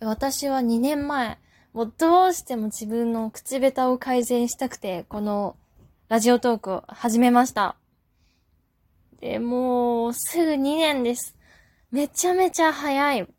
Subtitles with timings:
[0.00, 1.38] 私は2年前、
[1.72, 5.56] もうどうしても自分の口下手を改善したくて、この
[6.08, 7.76] ラジオトークを始めました。
[9.20, 11.36] で、もうすぐ2年です。
[11.90, 13.26] めちゃめちゃ早い。
[13.26, 13.32] で、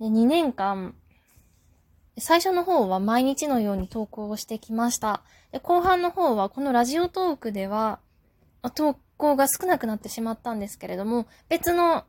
[0.00, 0.94] 2年間、
[2.18, 5.22] 最初の方は毎日のように投稿をしてきました。
[5.52, 7.98] で、後半の方はこのラジオトークでは、
[8.74, 12.04] 投稿が少なくなってしまったんですけれども、別の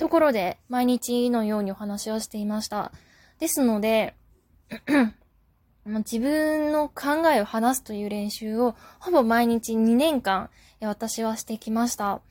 [0.00, 2.90] ところで毎日のようにお話をしていました。
[3.38, 4.14] ですので、
[5.84, 10.48] 自分の考えを話すという練習をほぼ毎日2年間
[10.80, 12.22] 私はしてきました。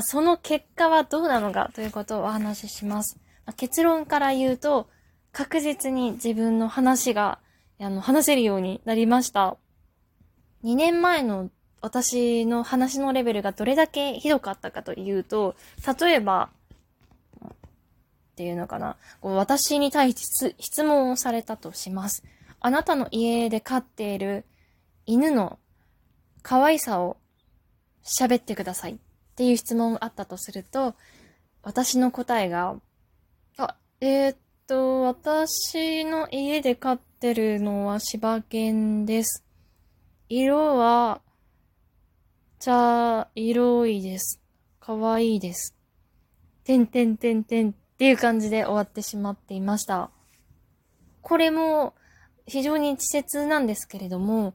[0.00, 3.16] その結果はどうなのかということをお話しします。
[3.56, 4.88] 結論から言うと、
[5.30, 7.38] 確実に自分の話が、
[7.78, 9.56] あの、話せるようになりました。
[10.64, 11.48] 2年前の
[11.80, 15.54] 私の話のレベルがどれだけひどかったかというと、
[16.00, 16.50] 例えば、
[18.34, 18.96] っていうのかな。
[19.20, 22.24] こう私に対して質問をされたとします。
[22.58, 24.44] あなたの家で飼っている
[25.06, 25.60] 犬の
[26.42, 27.16] 可愛さを
[28.02, 28.96] 喋ってくださいっ
[29.36, 30.94] ていう質問があったとすると、
[31.62, 32.74] 私の答えが、
[33.56, 39.44] あ、えー、っと、私の家で飼ってるのは柴犬です。
[40.28, 41.20] 色は、
[42.58, 44.40] 茶色いです。
[44.80, 45.74] かわいいです。
[46.64, 50.10] てんてんてんてんっていう感じで終わってしまっていました。
[51.22, 51.94] これも
[52.46, 54.54] 非常に稚拙なんですけれども、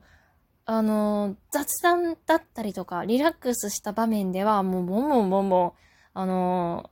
[0.65, 5.75] あの、雑談だったりとか、リラックスした場面では、もう、もももも、
[6.13, 6.91] あの、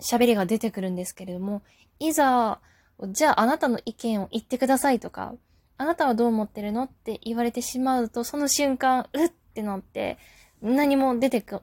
[0.00, 1.62] 喋りが出てくるんですけれども、
[1.98, 2.60] いざ、
[3.08, 5.34] じゃああなたの意見を言ってくださいとか、
[5.78, 10.18] あなたはどう思ってるのって言われてしまうと、その瞬間、うってなって、
[10.62, 11.62] 何も出てく、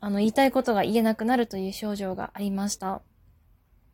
[0.00, 3.02] あの、言いたいことが言えなくなるという症状がありました。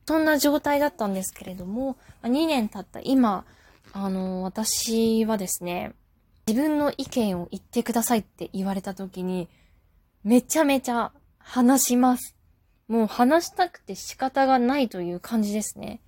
[0.07, 3.45] そんな状態だったんですけれども、2年経った今、
[3.93, 5.95] あの、私はですね、
[6.47, 9.49] 自分の意見を言ってくださいって言われた時に、
[10.25, 12.37] めちゃめちゃ話します。
[12.89, 16.01] もう話したくて仕方がないという感じですね。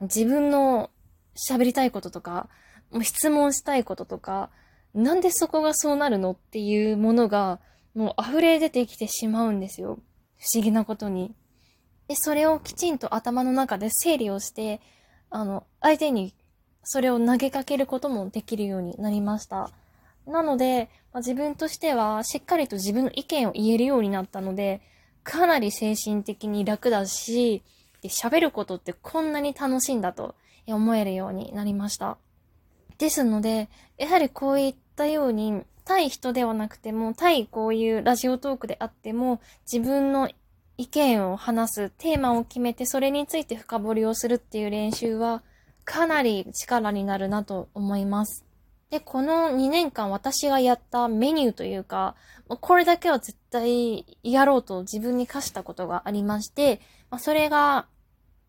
[0.00, 0.90] 自分の
[1.50, 2.48] 喋りたいこととか、
[2.92, 4.50] もう質問したいこととか、
[4.94, 7.60] なんでそこがそうなるのっていうものが、
[7.94, 9.98] もう溢れ出てきてしまうんですよ。
[10.38, 11.34] 不思議なことに。
[12.08, 14.80] で、それをきちんと頭の中で整理をして、
[15.30, 16.34] あの、相手に
[16.84, 19.70] それを投げかけることもできるようになりました。
[20.26, 24.80] なので、まあ、自分としてはしっかりと自分の意見を言えるようになったので、
[25.24, 27.62] かなり精神的に楽だし、
[28.02, 30.36] で喋ることってこんなに楽しいんだと
[30.66, 32.18] 思えるようになりました。
[32.98, 33.68] ですので、
[33.98, 39.40] やはりこういったように、対人ではなくても、対こういうラジオトークであっても、
[39.70, 40.28] 自分の
[40.78, 45.42] 意見を話す、テーマを決めてそれについて深掘りをするっていう練習は、
[45.84, 48.44] かなり力になるなと思います。
[48.90, 52.14] で、この2年間私がやったメニューというか、
[52.48, 56.80] これだけは絶対やろうと自分に課したことがありまして、
[57.18, 57.86] それが、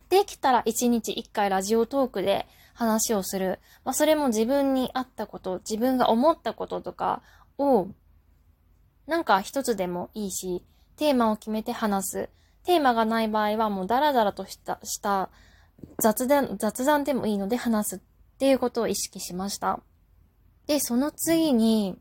[0.10, 3.60] できたら1日1回ラジオトークで話をする。
[3.84, 7.22] まあ、それも自分に合ったこと、自分が思ったこととか
[7.58, 7.88] を、
[9.06, 10.64] なんか一つでもいいし、
[10.98, 12.30] テーマを決めて話す。
[12.64, 15.30] テーマがない場合はもうダラダラとした、した
[16.00, 18.00] 雑談、雑談でもいいので話すっ
[18.40, 19.80] ていうことを意識しました。
[20.66, 21.98] で、その次に、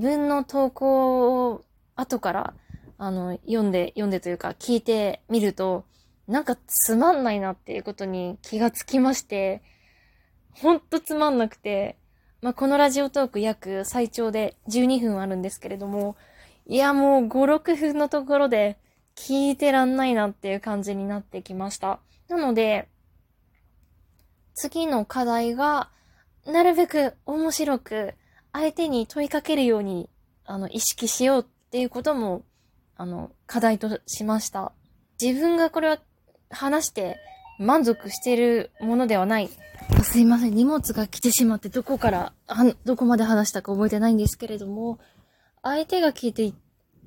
[0.00, 1.64] 自分の投稿を
[1.94, 2.54] 後から、
[2.98, 5.84] あの、読んで、読んでというか聞いてみると、
[6.26, 9.62] なんかつまんないなっていうことに気がつきまして、
[10.52, 11.98] ほんとつまんなくて、
[12.40, 16.16] まあ、このラジオトーク約最長で12分あるんですけれども、
[16.66, 18.78] いやもう5、6分のところで
[19.16, 22.00] 聞いてらんないなっていう感じになってきました。
[22.28, 22.88] なので、
[24.54, 25.90] 次の課題が、
[26.46, 28.14] なるべく面白く、
[28.52, 30.10] 相手に問いかけるように、
[30.44, 32.42] あの、意識しようっていうことも、
[32.96, 34.72] あの、課題としました。
[35.20, 35.98] 自分がこれは
[36.50, 37.16] 話して
[37.58, 39.48] 満足しているものではない。
[40.02, 42.32] すいません、荷物が来てしまってどこから、
[42.84, 44.98] どこまで話したか覚えてないんですけれども、
[45.62, 46.52] 相手が聞いて、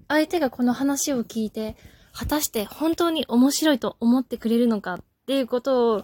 [0.07, 1.75] 相手がこの話を聞いて、
[2.13, 6.03] 果たして本当に面白いと思ってくれるのかっていうことを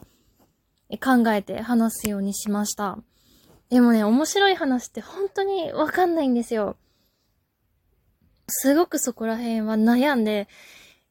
[1.00, 2.98] 考えて話すようにしました。
[3.70, 6.76] でもね、面白い話って本当にわかんないんですよ。
[8.48, 10.50] すごくそこら辺は悩んで、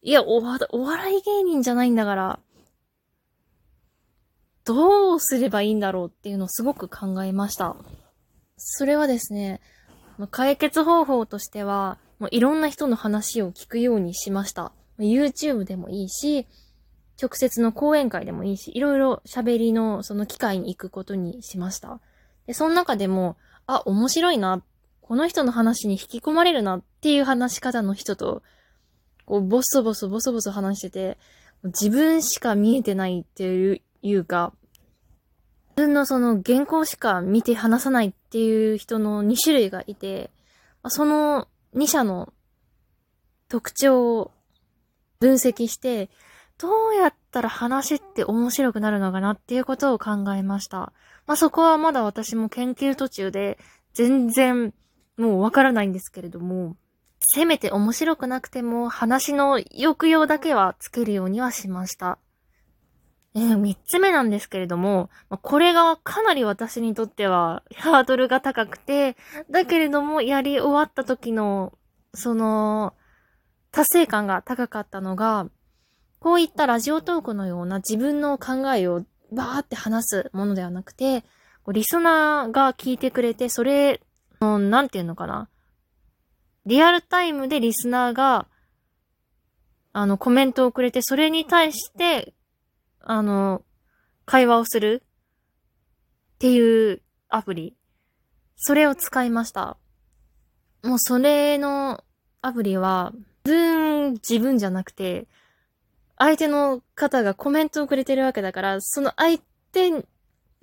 [0.03, 2.41] いや、お笑い芸人じゃないんだから、
[4.65, 7.77] どうすればいいんだろうっていうのをすごく考えました。
[8.59, 9.63] それはですね、
[10.21, 14.73] ま解決方法としては、もういろんな人の話を聞くようにしました。
[14.99, 16.47] YouTube でもいいし、
[17.21, 22.01] 直接の講演会でもいいし、いろいろ喋りのその機会に行くことにしました。
[22.47, 24.63] で、その中でも、あ、面白いな、
[25.01, 28.43] この人の話に引き込まれるなっていう話し方の人と、
[29.25, 31.19] こう、ボソボソボソボソ話してて、
[31.65, 34.53] 自分しか見えてないっていうか、
[35.77, 40.31] 自分のその原稿しか見て話さないっていう人の2種類がいて、
[40.89, 42.33] その2社の
[43.49, 44.31] 特徴を
[45.21, 46.11] 分析して、
[46.59, 50.93] どうやったら話って面白くなるのかなっていうことを考えました。
[51.27, 53.59] まあ、そこはまだ私も研究途中で
[53.95, 54.75] 全然
[55.17, 56.77] もうわからないんですけれども、
[57.21, 62.19] せめて面白くなくても話の抑揚だけはつけるようにはしました。
[63.35, 65.09] え、三つ目なんですけれども、
[65.43, 69.17] これがかなり私にとってはハードルが高くて、
[69.51, 71.73] だけれどもやり終わった時の、
[72.13, 72.95] その、
[73.71, 75.49] 達成感が高かったのが、
[76.19, 81.25] こういったラジオトークのような自分の考えをバーって話すものではなくて、
[81.73, 84.01] リスナーが聞いてくれて、それ、
[84.41, 85.49] なんていうのかな。
[86.67, 88.49] リアルタイムでリスナーが、
[89.93, 92.35] あの、コメントをくれて、それに対して、
[93.01, 93.63] あの、
[94.25, 95.03] 会話をする
[96.35, 97.77] っていうアプリ。
[98.57, 99.77] それを使いました。
[100.83, 102.05] もうそれの
[102.43, 103.13] アプリは、
[103.45, 105.27] 自分、自分じゃなくて、
[106.19, 109.41] 相手の方がコメントをくれてるわけだから、その相
[109.73, 109.91] 手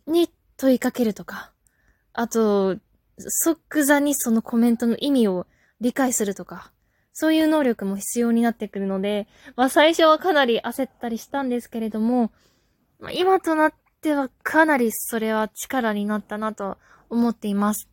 [0.05, 1.51] に問いかけるとか、
[2.13, 2.77] あと、
[3.19, 5.47] 即座にそのコメントの意味を
[5.81, 6.71] 理解するとか、
[7.19, 12.31] そういう能力も必要になってくるので、まあ最初はかなり焦ったりしたんですけれども、
[12.99, 16.77] まあ、今となってはかなりそれは力になったなと
[17.09, 17.89] 思っています。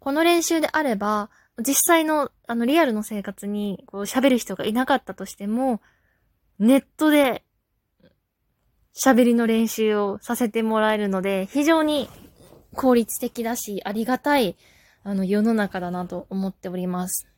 [0.00, 1.30] この練習であれば、
[1.64, 5.80] 実際の、あの、リアルの生活に、こう、喋る人がいなかったとしても、
[6.58, 7.44] ネットで、
[9.00, 12.08] 喋りの練習をさせてもらえるので、非常に
[12.74, 14.56] 効率的だし、ありがたい、
[15.04, 17.28] あの、世の中だなと思っております。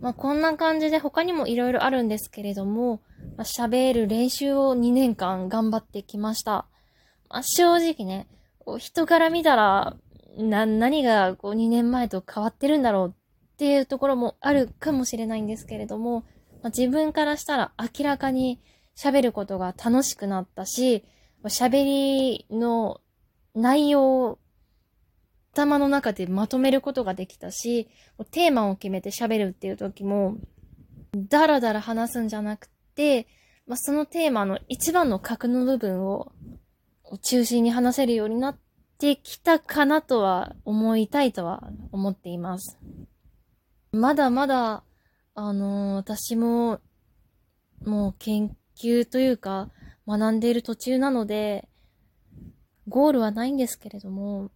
[0.00, 3.02] まあ、こんな感じで他にも色々あるんですけれども、
[3.36, 6.66] まあ、喋る練習を2年間頑張ってきました。
[7.28, 8.26] まあ、正直ね、
[8.78, 9.96] 人から見たら、
[10.38, 16.24] な、何がこう2年前と変わってるんだろうっていうところもあるかもしれないんですけれども、
[16.62, 18.60] まあ、自分からしたら明らかに
[18.96, 21.04] 喋ることが楽しくなったし、
[21.44, 23.00] 喋りの
[23.54, 24.38] 内容
[25.52, 27.88] 頭の中でまとめることができたし、
[28.30, 30.36] テーマを決めて喋るっていう時も、
[31.14, 33.26] だらだら話すんじゃなくて、
[33.66, 36.32] まあ、そのテーマの一番の核の部分を
[37.22, 38.58] 中心に話せるようになっ
[38.98, 42.78] てきたかなとは思いたいとは思っています。
[43.92, 44.84] まだまだ、
[45.34, 46.80] あのー、私も、
[47.84, 49.70] もう研究というか、
[50.06, 51.68] 学んでいる途中なので、
[52.88, 54.50] ゴールはないんですけれども、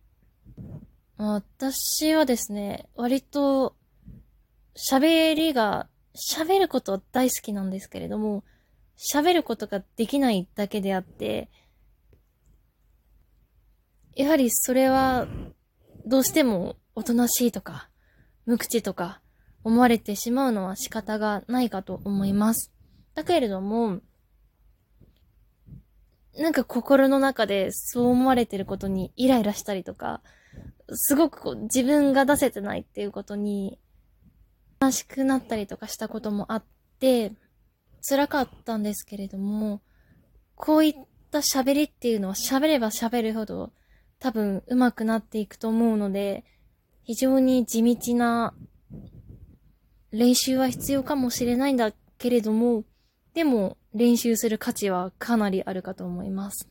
[1.17, 3.77] 私はですね、割と、
[4.77, 5.89] 喋りが、
[6.33, 8.45] 喋ること大好きなんですけれども、
[8.97, 11.51] 喋ることができないだけであって、
[14.17, 15.27] やはりそれは、
[16.07, 17.89] どうしてもおとなしいとか、
[18.47, 19.21] 無口とか、
[19.63, 22.71] 思われてしまうのは仕方がないかと思います。
[23.15, 24.01] だけれども、
[26.37, 30.21] なんか心の中でそう思われてることにイライラしたりとか、
[30.91, 33.79] すごくこう自分が出せてないっていうことに
[34.81, 36.65] 悲しくなったりとかしたこともあっ
[37.01, 37.33] て、
[38.07, 39.81] 辛かったんですけれども、
[40.55, 40.95] こういっ
[41.31, 43.73] た喋りっていうのは喋れば喋るほど
[44.19, 46.45] 多分上手くなっていくと思うので、
[47.03, 48.55] 非常に地道な
[50.11, 52.85] 練習は必要かもしれないんだけれども、
[53.35, 56.69] でも練習する価値はかなりあるかと思います。